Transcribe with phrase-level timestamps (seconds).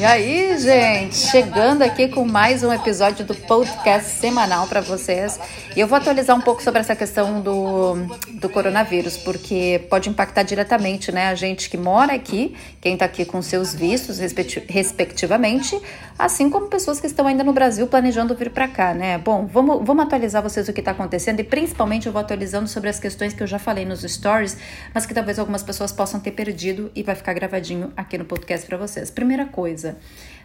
[0.00, 5.38] E aí, gente, chegando aqui com mais um episódio do podcast semanal para vocês.
[5.76, 7.94] Eu vou atualizar um pouco sobre essa questão do,
[8.40, 13.24] do coronavírus, porque pode impactar diretamente né, a gente que mora aqui, quem está aqui
[13.24, 15.80] com seus vistos, respectivamente,
[16.18, 19.16] assim como pessoas que estão ainda no Brasil planejando vir para cá, né?
[19.18, 22.88] Bom, vamos, vamos atualizar vocês o que está acontecendo e principalmente eu vou atualizando sobre
[22.88, 24.56] as questões que eu já falei nos stories,
[24.92, 28.66] mas que talvez algumas pessoas possam ter perdido e vai ficar gravadinho aqui no podcast
[28.66, 29.08] para vocês.
[29.08, 29.96] Primeira coisa.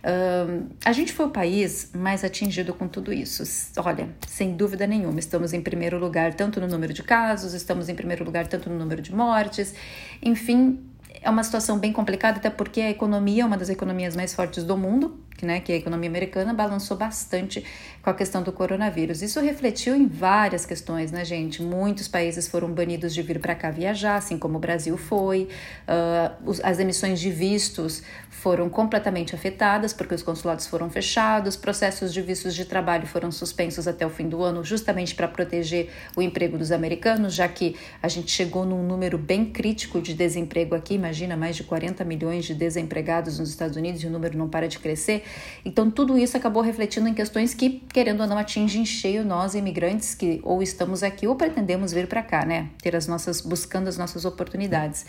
[0.05, 3.41] Uh, a gente foi o país mais atingido com tudo isso.
[3.77, 7.95] Olha, sem dúvida nenhuma, estamos em primeiro lugar tanto no número de casos, estamos em
[7.95, 9.73] primeiro lugar tanto no número de mortes,
[10.21, 10.79] enfim,
[11.23, 14.63] é uma situação bem complicada, até porque a economia é uma das economias mais fortes
[14.63, 17.65] do mundo, né, que a economia americana, balançou bastante
[18.01, 19.21] com a questão do coronavírus.
[19.21, 21.61] Isso refletiu em várias questões, né, gente?
[21.61, 25.49] Muitos países foram banidos de vir para cá viajar, assim como o Brasil foi.
[25.87, 32.21] Uh, as emissões de vistos foram completamente afetadas porque os consulados foram fechados, processos de
[32.21, 36.57] vistos de trabalho foram suspensos até o fim do ano, justamente para proteger o emprego
[36.57, 40.93] dos americanos, já que a gente chegou num número bem crítico de desemprego aqui.
[40.93, 44.67] Imagina mais de 40 milhões de desempregados nos Estados Unidos e o número não para
[44.67, 45.23] de crescer.
[45.63, 49.55] Então, tudo isso acabou refletindo em questões que, querendo ou não, atingem em cheio nós,
[49.55, 52.69] imigrantes, que ou estamos aqui ou pretendemos vir para cá, né?
[52.81, 55.05] Ter as nossas, buscando as nossas oportunidades.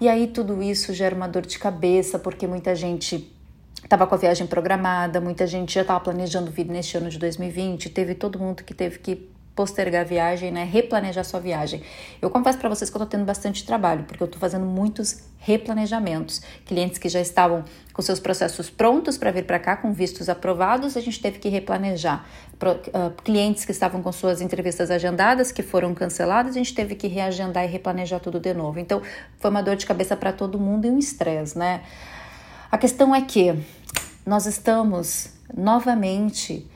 [0.00, 3.30] E aí, tudo isso gera uma dor de cabeça, porque muita gente
[3.82, 7.90] estava com a viagem programada, muita gente já estava planejando vir neste ano de 2020,
[7.90, 9.28] teve todo mundo que teve que
[9.60, 11.82] postergar a viagem, né, replanejar sua viagem.
[12.22, 15.22] Eu confesso para vocês que eu tô tendo bastante trabalho, porque eu tô fazendo muitos
[15.38, 16.40] replanejamentos.
[16.64, 20.96] Clientes que já estavam com seus processos prontos para vir para cá, com vistos aprovados,
[20.96, 22.24] a gente teve que replanejar.
[22.58, 26.94] Pro, uh, clientes que estavam com suas entrevistas agendadas, que foram canceladas, a gente teve
[26.94, 28.78] que reagendar e replanejar tudo de novo.
[28.78, 29.02] Então,
[29.38, 31.82] foi uma dor de cabeça para todo mundo e um estresse, né?
[32.72, 33.54] A questão é que
[34.24, 36.66] nós estamos novamente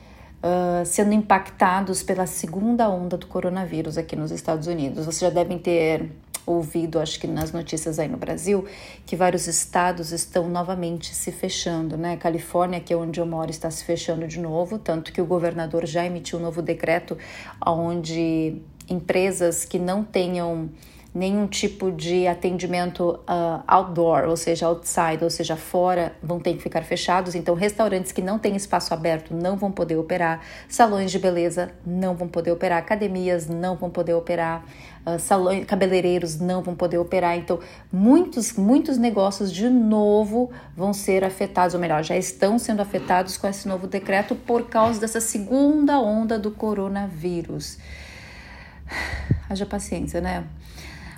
[0.45, 5.05] uh, sendo impactados pela segunda onda do coronavírus aqui nos Estados Unidos.
[5.05, 6.11] Vocês já devem ter
[6.45, 8.65] ouvido, acho que nas notícias aí no Brasil,
[9.03, 12.17] que vários estados estão novamente se fechando, né?
[12.17, 15.87] Califórnia, que é onde eu moro, está se fechando de novo, tanto que o governador
[15.87, 17.17] já emitiu um novo decreto
[17.65, 20.69] onde empresas que não tenham
[21.15, 26.61] nenhum tipo de atendimento uh, outdoor, ou seja, outside, ou seja, fora, vão ter que
[26.61, 27.35] ficar fechados.
[27.35, 32.15] Então, restaurantes que não têm espaço aberto não vão poder operar, salões de beleza não
[32.15, 34.65] vão poder operar, academias não vão poder operar,
[35.05, 37.37] uh, salões, cabeleireiros não vão poder operar.
[37.37, 43.37] Então, muitos, muitos negócios de novo vão ser afetados, ou melhor, já estão sendo afetados
[43.37, 47.77] com esse novo decreto por causa dessa segunda onda do coronavírus.
[49.49, 50.43] Haja paciência, né?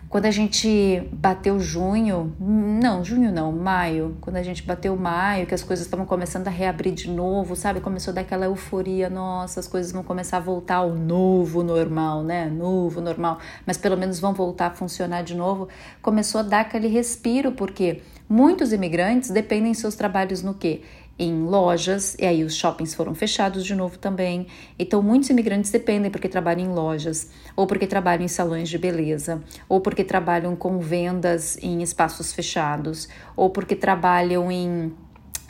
[0.10, 5.54] Quando a gente bateu junho, não, junho não, maio, quando a gente bateu maio, que
[5.54, 7.82] as coisas estavam começando a reabrir de novo, sabe?
[7.82, 12.24] Começou a dar aquela euforia, nossa, as coisas vão começar a voltar ao novo normal,
[12.24, 12.46] né?
[12.46, 15.68] Novo normal, mas pelo menos vão voltar a funcionar de novo.
[16.02, 20.84] Começou a dar aquele respiro, porque muitos imigrantes dependem seus trabalhos no quê?
[21.20, 24.48] Em lojas, e aí os shoppings foram fechados de novo também.
[24.78, 29.42] Então, muitos imigrantes dependem porque trabalham em lojas, ou porque trabalham em salões de beleza,
[29.68, 34.94] ou porque trabalham com vendas em espaços fechados, ou porque trabalham em.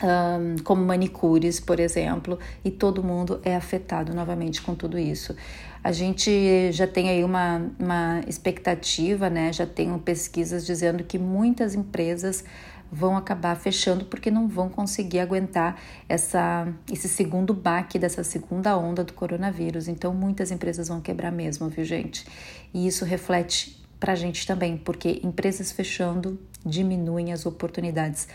[0.00, 5.34] Um, como manicures, por exemplo, e todo mundo é afetado novamente com tudo isso.
[5.82, 9.52] A gente já tem aí uma, uma expectativa, né?
[9.52, 12.44] Já tem pesquisas dizendo que muitas empresas
[12.90, 19.04] vão acabar fechando porque não vão conseguir aguentar essa, esse segundo baque dessa segunda onda
[19.04, 19.88] do coronavírus.
[19.88, 22.26] Então, muitas empresas vão quebrar mesmo, viu, gente?
[22.72, 28.28] E isso reflete para a gente também, porque empresas fechando diminuem as oportunidades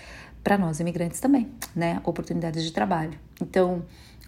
[0.43, 2.01] para nós imigrantes também, né?
[2.03, 3.17] Oportunidades de trabalho.
[3.41, 3.83] Então,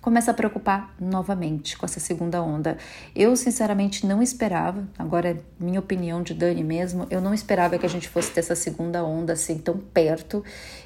[0.06, 2.78] começa a preocupar novamente com essa segunda onda.
[3.16, 7.90] Eu, sinceramente, não esperava, agora, minha opinião de Dani mesmo, eu não esperava que a
[7.90, 10.44] gente fosse ter essa segunda onda assim tão perto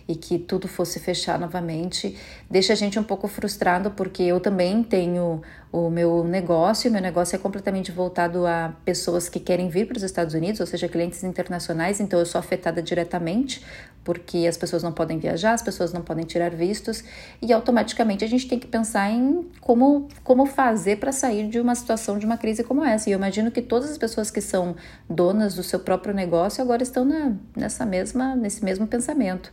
[0.08, 2.18] e que tudo fosse fechar novamente.
[2.50, 7.36] Deixa a gente um pouco frustrado, porque eu também tenho o meu negócio, meu negócio
[7.36, 11.24] é completamente voltado a pessoas que querem vir para os Estados Unidos, ou seja, clientes
[11.24, 13.64] internacionais, então eu sou afetada diretamente,
[14.04, 17.04] porque as pessoas não podem viajar, as pessoas não podem tirar vistos,
[17.42, 21.76] e automaticamente a gente tem que pensar em como, como fazer para sair de uma
[21.76, 23.10] situação de uma crise como essa.
[23.10, 24.76] E eu imagino que todas as pessoas que são
[25.10, 29.52] donas do seu próprio negócio agora estão na, nessa mesma, nesse mesmo pensamento.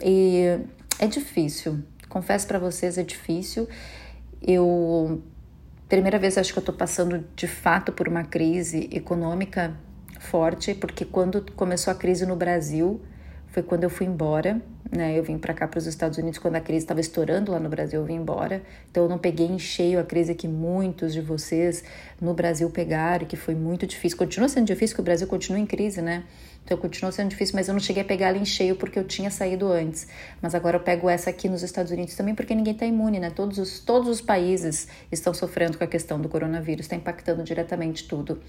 [0.00, 0.58] E
[0.98, 3.68] é difícil, confesso para vocês, é difícil.
[4.40, 5.22] Eu
[5.88, 9.76] primeira vez acho que eu estou passando de fato por uma crise econômica
[10.18, 12.98] forte, porque quando começou a crise no Brasil
[13.52, 14.60] foi quando eu fui embora
[14.92, 15.18] né?
[15.18, 17.68] Eu vim para cá para os Estados Unidos quando a crise estava estourando lá no
[17.68, 18.62] Brasil, eu vim embora.
[18.90, 21.82] Então eu não peguei em cheio a crise que muitos de vocês
[22.20, 24.18] no Brasil pegaram, que foi muito difícil.
[24.18, 26.24] Continua sendo difícil que o Brasil continua em crise, né?
[26.64, 29.04] Então continuou sendo difícil, mas eu não cheguei a pegar ela em cheio porque eu
[29.04, 30.06] tinha saído antes.
[30.40, 33.30] Mas agora eu pego essa aqui nos Estados Unidos também porque ninguém está imune, né?
[33.30, 38.06] Todos os, todos os países estão sofrendo com a questão do coronavírus, está impactando diretamente
[38.06, 38.40] tudo.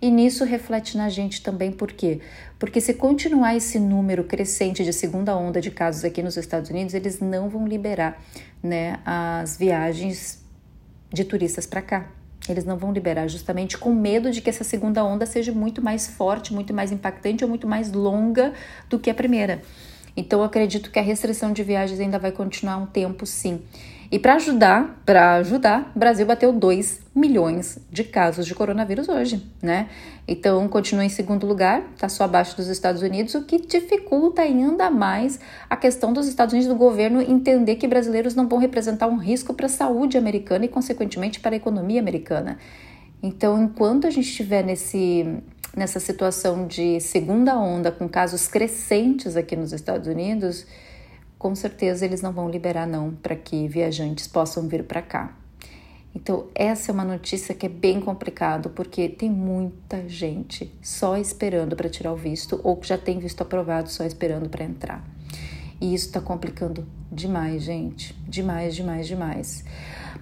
[0.00, 2.20] E nisso reflete na gente também, por quê?
[2.58, 6.94] Porque se continuar esse número crescente de segunda onda de casos aqui nos Estados Unidos,
[6.94, 8.22] eles não vão liberar
[8.62, 10.42] né, as viagens
[11.12, 12.21] de turistas para cá.
[12.48, 16.08] Eles não vão liberar justamente com medo de que essa segunda onda seja muito mais
[16.08, 18.52] forte, muito mais impactante ou muito mais longa
[18.90, 19.62] do que a primeira.
[20.16, 23.62] Então, acredito que a restrição de viagens ainda vai continuar um tempo, sim.
[24.12, 29.42] E para ajudar, para ajudar, o Brasil bateu 2 milhões de casos de coronavírus hoje,
[29.62, 29.88] né?
[30.28, 34.90] Então, continua em segundo lugar, está só abaixo dos Estados Unidos, o que dificulta ainda
[34.90, 39.16] mais a questão dos Estados Unidos do governo entender que brasileiros não vão representar um
[39.16, 42.58] risco para a saúde americana e, consequentemente, para a economia americana.
[43.22, 45.42] Então, enquanto a gente estiver nesse
[45.74, 50.66] nessa situação de segunda onda com casos crescentes aqui nos Estados Unidos,
[51.42, 55.36] com certeza eles não vão liberar não para que viajantes possam vir para cá.
[56.14, 61.74] Então, essa é uma notícia que é bem complicado, porque tem muita gente só esperando
[61.74, 65.04] para tirar o visto ou que já tem visto aprovado só esperando para entrar.
[65.80, 68.14] E isso está complicando demais, gente.
[68.28, 69.64] Demais, demais, demais.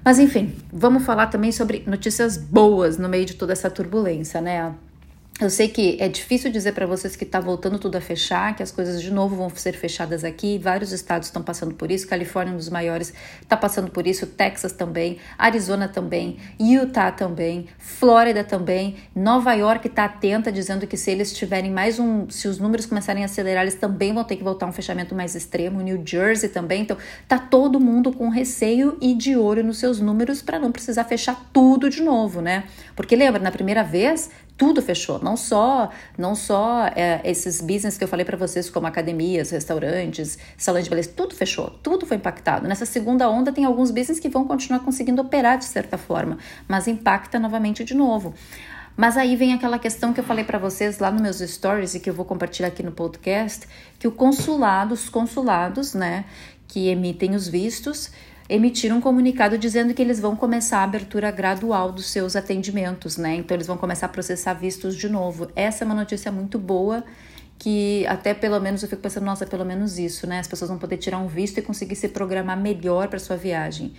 [0.02, 4.74] Mas enfim, vamos falar também sobre notícias boas no meio de toda essa turbulência, né?
[5.40, 8.62] Eu sei que é difícil dizer para vocês que está voltando tudo a fechar, que
[8.62, 10.58] as coisas de novo vão ser fechadas aqui.
[10.58, 12.06] Vários estados estão passando por isso.
[12.06, 14.26] Califórnia, um dos maiores, está passando por isso.
[14.26, 18.96] Texas também, Arizona também, Utah também, Flórida também.
[19.16, 23.22] Nova York está atenta, dizendo que se eles tiverem mais um, se os números começarem
[23.22, 25.80] a acelerar, eles também vão ter que voltar a um fechamento mais extremo.
[25.80, 26.82] New Jersey também.
[26.82, 31.04] Então, tá todo mundo com receio e de olho nos seus números para não precisar
[31.04, 32.64] fechar tudo de novo, né?
[32.94, 34.28] Porque lembra, na primeira vez
[34.60, 38.86] tudo fechou, não só não só é, esses business que eu falei para vocês, como
[38.86, 42.68] academias, restaurantes, salões de beleza, tudo fechou, tudo foi impactado.
[42.68, 46.36] Nessa segunda onda tem alguns business que vão continuar conseguindo operar de certa forma,
[46.68, 48.34] mas impacta novamente de novo.
[48.94, 52.00] Mas aí vem aquela questão que eu falei para vocês lá nos meus stories e
[52.00, 53.66] que eu vou compartilhar aqui no podcast,
[53.98, 56.26] que o consulado, os consulados, né,
[56.68, 58.10] que emitem os vistos,
[58.50, 63.36] emitiram um comunicado dizendo que eles vão começar a abertura gradual dos seus atendimentos, né?
[63.36, 65.48] Então eles vão começar a processar vistos de novo.
[65.54, 67.04] Essa é uma notícia muito boa
[67.60, 70.40] que até pelo menos eu fico pensando, nossa, pelo menos isso, né?
[70.40, 73.92] As pessoas vão poder tirar um visto e conseguir se programar melhor para sua viagem.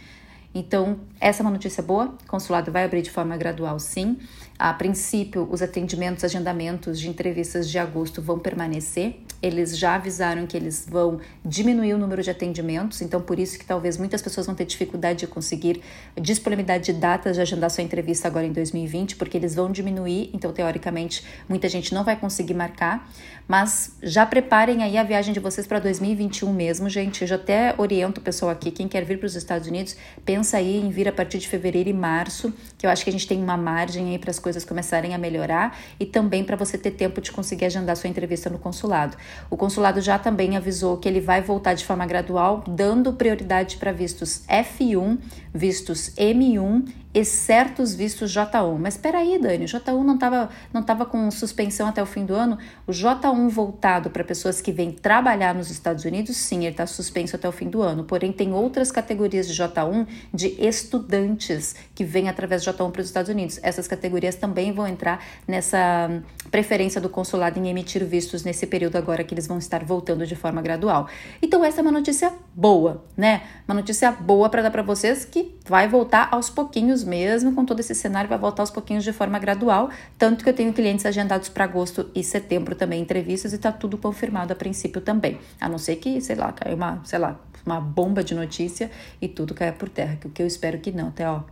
[0.53, 2.13] Então, essa é uma notícia boa.
[2.25, 4.18] O consulado vai abrir de forma gradual, sim.
[4.59, 9.15] A princípio, os atendimentos, agendamentos de entrevistas de agosto vão permanecer.
[9.41, 13.65] Eles já avisaram que eles vão diminuir o número de atendimentos, então por isso que
[13.65, 15.81] talvez muitas pessoas vão ter dificuldade de conseguir
[16.19, 20.53] disponibilidade de datas de agendar sua entrevista agora em 2020, porque eles vão diminuir, então
[20.53, 23.09] teoricamente muita gente não vai conseguir marcar.
[23.47, 27.21] Mas já preparem aí a viagem de vocês para 2021 mesmo, gente.
[27.23, 30.57] Eu já até oriento o pessoal aqui, quem quer vir para os Estados Unidos, pensa
[30.57, 33.27] aí em vir a partir de fevereiro e março, que eu acho que a gente
[33.27, 36.91] tem uma margem aí para as coisas começarem a melhorar e também para você ter
[36.91, 39.17] tempo de conseguir agendar sua entrevista no consulado.
[39.50, 43.91] O consulado já também avisou que ele vai voltar de forma gradual, dando prioridade para
[43.91, 45.17] vistos F1,
[45.53, 48.77] vistos M1 e certos vistos J1.
[48.79, 52.25] Mas espera aí, Dani, o J1 não estava não tava com suspensão até o fim
[52.25, 52.58] do ano?
[52.88, 57.36] O J1 voltado para pessoas que vêm trabalhar nos Estados Unidos, sim, ele está suspenso
[57.36, 58.03] até o fim do ano.
[58.03, 63.08] Porém, tem outras categorias de J1 de estudantes que vêm através de J1 para os
[63.08, 63.60] Estados Unidos.
[63.62, 66.10] Essas categorias também vão entrar nessa
[66.50, 70.36] preferência do consulado em emitir vistos nesse período agora que eles vão estar voltando de
[70.36, 71.08] forma gradual.
[71.41, 73.41] Então, essa é uma notícia boa, né?
[73.67, 77.79] Uma notícia boa para dar para vocês que vai voltar aos pouquinhos mesmo, com todo
[77.79, 79.89] esse cenário, vai voltar aos pouquinhos de forma gradual.
[80.17, 83.98] Tanto que eu tenho clientes agendados para agosto e setembro também, entrevistas, e está tudo
[83.98, 85.39] confirmado a princípio também.
[85.60, 88.89] A não ser que, sei lá, caiu uma, sei lá, uma bomba de notícia
[89.21, 91.43] e tudo caia por terra, que o que eu espero que não, até ó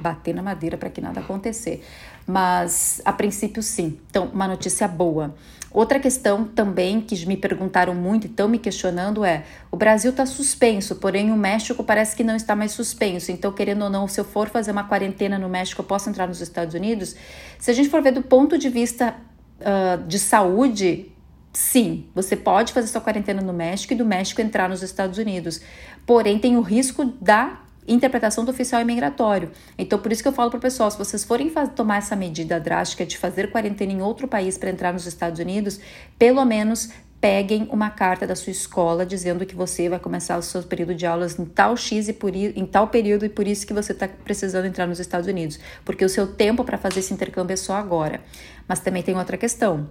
[0.00, 1.82] bater na madeira para que nada acontecer.
[2.26, 3.98] Mas a princípio sim.
[4.08, 5.34] Então, uma notícia boa.
[5.70, 10.24] Outra questão também que me perguntaram muito e estão me questionando é: o Brasil está
[10.24, 13.32] suspenso, porém o México parece que não está mais suspenso.
[13.32, 16.28] Então, querendo ou não, se eu for fazer uma quarentena no México, eu posso entrar
[16.28, 17.16] nos Estados Unidos?
[17.58, 19.16] Se a gente for ver do ponto de vista
[19.60, 21.10] uh, de saúde,
[21.54, 25.60] Sim, você pode fazer sua quarentena no México e do México entrar nos Estados Unidos.
[26.04, 29.50] Porém, tem o risco da interpretação do oficial imigratório.
[29.78, 32.58] Então, por isso que eu falo para o pessoal, se vocês forem tomar essa medida
[32.58, 35.80] drástica de fazer quarentena em outro país para entrar nos Estados Unidos,
[36.18, 40.62] pelo menos peguem uma carta da sua escola dizendo que você vai começar o seu
[40.62, 43.72] período de aulas em tal X e por, em tal período e por isso que
[43.72, 47.54] você está precisando entrar nos Estados Unidos, porque o seu tempo para fazer esse intercâmbio
[47.54, 48.20] é só agora.
[48.68, 49.88] Mas também tem outra questão.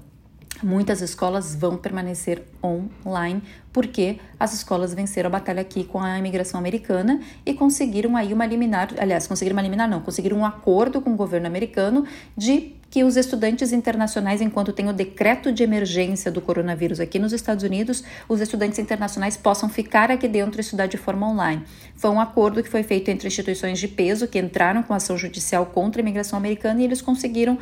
[0.62, 3.42] Muitas escolas vão permanecer online
[3.72, 8.46] porque as escolas venceram a batalha aqui com a imigração americana e conseguiram aí uma
[8.46, 12.06] liminar, aliás, conseguiram uma liminar não, conseguiram um acordo com o governo americano
[12.38, 17.34] de que os estudantes internacionais, enquanto tem o decreto de emergência do coronavírus aqui nos
[17.34, 21.64] Estados Unidos, os estudantes internacionais possam ficar aqui dentro e estudar de forma online.
[21.96, 25.66] Foi um acordo que foi feito entre instituições de peso que entraram com ação judicial
[25.66, 27.58] contra a imigração americana e eles conseguiram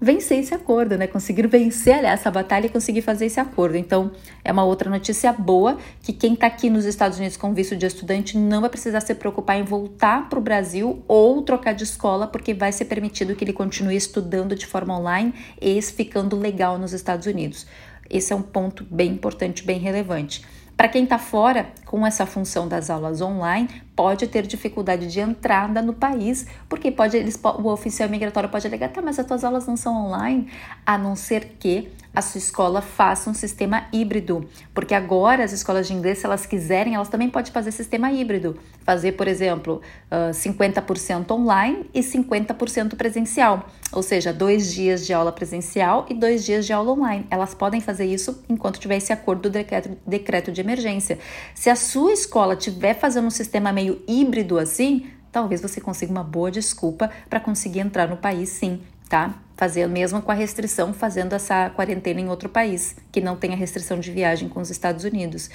[0.00, 1.06] vencer esse acordo, né?
[1.06, 3.76] Conseguir vencer, aliás, essa batalha e conseguir fazer esse acordo.
[3.76, 4.12] Então,
[4.44, 7.86] é uma outra notícia boa que quem está aqui nos Estados Unidos com visto de
[7.86, 12.26] estudante não vai precisar se preocupar em voltar para o Brasil ou trocar de escola,
[12.26, 16.92] porque vai ser permitido que ele continue estudando de forma online e ficando legal nos
[16.92, 17.66] Estados Unidos.
[18.08, 20.42] Esse é um ponto bem importante, bem relevante.
[20.76, 25.80] Para quem está fora, com essa função das aulas online, pode ter dificuldade de entrada
[25.80, 29.66] no país, porque pode eles, o oficial migratório pode alegar, tá, mas as tuas aulas
[29.66, 30.48] não são online,
[30.84, 35.86] a não ser que a sua escola faça um sistema híbrido, porque agora as escolas
[35.86, 38.56] de inglês, se elas quiserem, elas também podem fazer sistema híbrido,
[38.86, 45.30] fazer, por exemplo, uh, 50% online e 50% presencial, ou seja, dois dias de aula
[45.30, 47.26] presencial e dois dias de aula online.
[47.30, 51.18] Elas podem fazer isso enquanto tiver esse acordo do decreto, decreto de emergência.
[51.54, 56.24] Se a sua escola estiver fazendo um sistema meio híbrido assim, talvez você consiga uma
[56.24, 59.34] boa desculpa para conseguir entrar no país sim, tá?
[59.56, 63.98] Fazer mesmo com a restrição, fazendo essa quarentena em outro país, que não tenha restrição
[63.98, 65.48] de viagem com os Estados Unidos.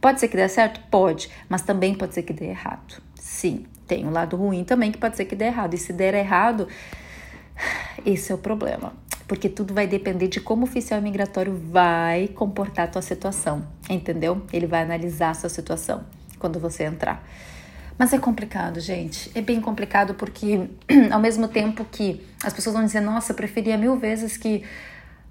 [0.00, 0.80] Pode ser que dê certo?
[0.90, 3.02] Pode, mas também pode ser que dê errado.
[3.16, 5.74] Sim, tem um lado ruim também que pode ser que dê errado.
[5.74, 6.68] E se der errado,
[8.06, 8.92] esse é o problema.
[9.26, 14.42] Porque tudo vai depender de como o oficial migratório vai comportar a tua situação, entendeu?
[14.52, 16.04] Ele vai analisar a sua situação
[16.38, 17.22] quando você entrar.
[17.98, 19.30] Mas é complicado, gente.
[19.34, 20.68] É bem complicado porque,
[21.10, 24.62] ao mesmo tempo que as pessoas vão dizer, nossa, eu preferia mil vezes que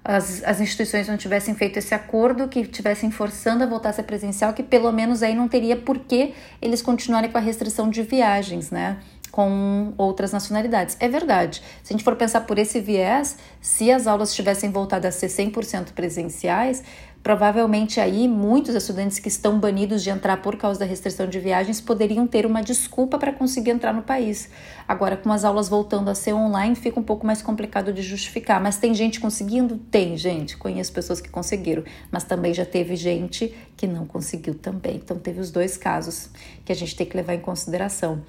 [0.04, 4.02] as, as instituições não tivessem feito esse acordo, que tivessem forçando a voltar a ser
[4.02, 8.02] presencial, que pelo menos aí não teria por que eles continuarem com a restrição de
[8.02, 8.98] viagens, né?
[9.38, 10.96] Com outras nacionalidades.
[10.98, 11.62] É verdade.
[11.84, 15.28] Se a gente for pensar por esse viés, se as aulas tivessem voltado a ser
[15.28, 16.82] 100% presenciais,
[17.20, 21.80] Provavelmente aí muitos estudantes que estão banidos de entrar por causa da restrição de viagens
[21.80, 24.48] poderiam ter uma desculpa para conseguir entrar no país.
[24.86, 28.62] Agora, com as aulas voltando a ser online, fica um pouco mais complicado de justificar.
[28.62, 29.76] Mas tem gente conseguindo?
[29.90, 30.56] Tem, gente.
[30.56, 34.96] Conheço pessoas que conseguiram, mas também já teve gente que não conseguiu também.
[34.96, 36.30] Então, teve os dois casos
[36.64, 38.22] que a gente tem que levar em consideração.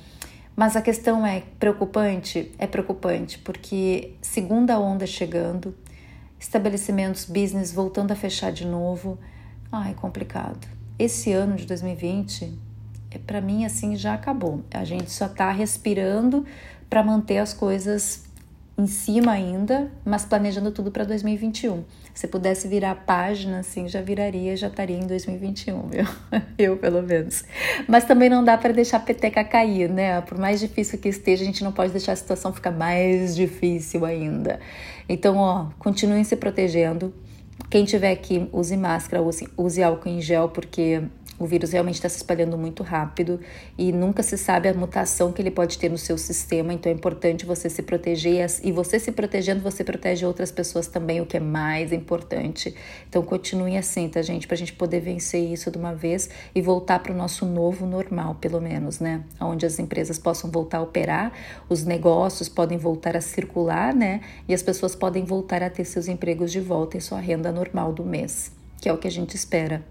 [0.59, 2.51] Mas a questão é preocupante?
[2.59, 5.73] É preocupante, porque segunda onda chegando,
[6.37, 9.17] estabelecimentos, business voltando a fechar de novo.
[9.71, 10.67] Ai, complicado.
[10.99, 12.59] Esse ano de 2020,
[13.09, 14.61] é, para mim, assim, já acabou.
[14.73, 16.45] A gente só está respirando
[16.89, 18.25] para manter as coisas
[18.79, 21.83] em cima ainda, mas planejando tudo para 2021.
[22.13, 26.05] Se pudesse virar a página, assim, já viraria, já estaria em 2021, viu?
[26.57, 27.43] Eu, pelo menos.
[27.87, 30.21] Mas também não dá para deixar a peteca cair, né?
[30.21, 34.05] Por mais difícil que esteja, a gente não pode deixar a situação ficar mais difícil
[34.05, 34.59] ainda.
[35.09, 37.13] Então, ó, continuem se protegendo.
[37.69, 41.03] Quem tiver aqui, use máscara, use, use álcool em gel, porque
[41.39, 43.39] o vírus realmente está se espalhando muito rápido
[43.77, 46.95] e nunca se sabe a mutação que ele pode ter no seu sistema, então é
[46.95, 51.37] importante você se proteger e você se protegendo, você protege outras pessoas também, o que
[51.37, 52.75] é mais importante.
[53.07, 54.45] Então continue assim, tá, gente?
[54.45, 57.85] Para a gente poder vencer isso de uma vez e voltar para o nosso novo
[57.85, 59.23] normal, pelo menos, né?
[59.39, 61.31] Onde as empresas possam voltar a operar,
[61.69, 64.21] os negócios podem voltar a circular, né?
[64.47, 67.93] E as pessoas podem voltar a ter seus empregos de volta e sua renda normal
[67.93, 69.83] do mês, que é o que a gente espera.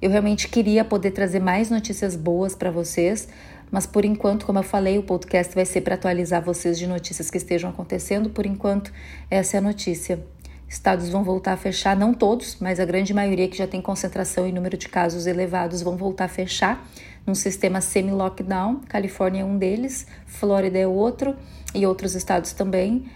[0.00, 3.28] Eu realmente queria poder trazer mais notícias boas para vocês,
[3.70, 7.30] mas por enquanto, como eu falei, o podcast vai ser para atualizar vocês de notícias
[7.30, 8.28] que estejam acontecendo.
[8.28, 8.92] Por enquanto,
[9.30, 10.22] essa é a notícia.
[10.68, 14.46] Estados vão voltar a fechar, não todos, mas a grande maioria que já tem concentração
[14.46, 16.86] e número de casos elevados vão voltar a fechar
[17.26, 18.80] num sistema semi-lockdown.
[18.88, 21.34] Califórnia é um deles, Flórida é outro
[21.74, 23.06] e outros estados também.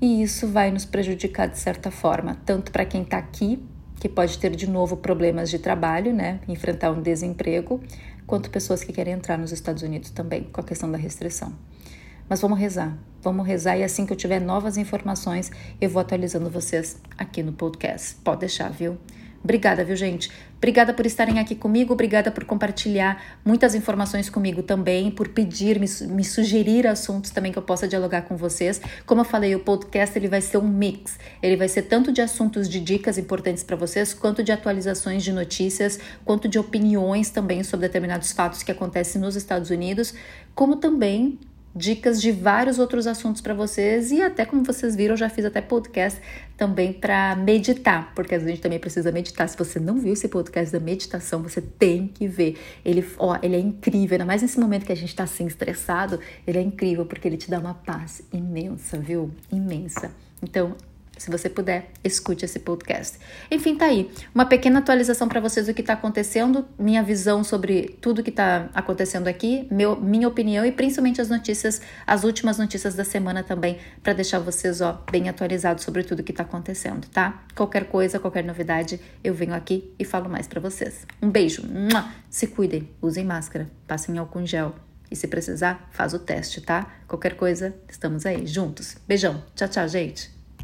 [0.00, 3.62] E isso vai nos prejudicar de certa forma, tanto para quem está aqui
[4.00, 7.80] que pode ter de novo problemas de trabalho, né, enfrentar um desemprego,
[8.26, 11.52] quanto pessoas que querem entrar nos Estados Unidos também com a questão da restrição.
[12.26, 16.48] Mas vamos rezar, vamos rezar e assim que eu tiver novas informações, eu vou atualizando
[16.48, 18.16] vocês aqui no podcast.
[18.24, 18.96] Pode deixar, viu?
[19.42, 20.30] Obrigada, viu, gente?
[20.58, 25.86] Obrigada por estarem aqui comigo, obrigada por compartilhar muitas informações comigo também, por pedir, me,
[26.08, 28.78] me, sugerir assuntos também que eu possa dialogar com vocês.
[29.06, 31.18] Como eu falei, o podcast ele vai ser um mix.
[31.42, 35.32] Ele vai ser tanto de assuntos de dicas importantes para vocês, quanto de atualizações de
[35.32, 40.12] notícias, quanto de opiniões também sobre determinados fatos que acontecem nos Estados Unidos,
[40.54, 41.38] como também
[41.74, 45.44] dicas de vários outros assuntos para vocês e até como vocês viram, eu já fiz
[45.44, 46.20] até podcast
[46.56, 49.48] também para meditar, porque a gente também precisa meditar.
[49.48, 52.58] Se você não viu esse podcast da meditação, você tem que ver.
[52.84, 56.18] Ele, ó, ele é incrível, ainda mais nesse momento que a gente está assim estressado,
[56.46, 59.30] ele é incrível porque ele te dá uma paz imensa, viu?
[59.50, 60.10] Imensa.
[60.42, 60.74] Então,
[61.20, 63.18] se você puder, escute esse podcast.
[63.50, 64.10] Enfim, tá aí.
[64.34, 68.70] Uma pequena atualização para vocês do que está acontecendo, minha visão sobre tudo que está
[68.72, 73.76] acontecendo aqui, meu, minha opinião e principalmente as notícias, as últimas notícias da semana também,
[74.02, 77.44] para deixar vocês ó, bem atualizados sobre tudo que está acontecendo, tá?
[77.54, 81.06] Qualquer coisa, qualquer novidade, eu venho aqui e falo mais para vocês.
[81.20, 81.64] Um beijo,
[82.30, 84.74] se cuidem, usem máscara, passem álcool em gel.
[85.10, 86.90] E se precisar, faz o teste, tá?
[87.06, 88.96] Qualquer coisa, estamos aí, juntos.
[89.06, 89.44] Beijão.
[89.54, 90.39] Tchau, tchau, gente.